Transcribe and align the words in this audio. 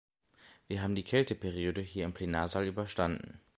Wir 0.67 0.81
haben 0.81 0.95
die 0.95 1.03
Kälteperiode 1.03 1.81
hier 1.81 2.05
im 2.05 2.13
Plenarsaal 2.13 2.65
überstanden. 2.65 3.39